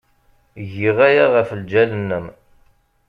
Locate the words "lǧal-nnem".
1.61-2.25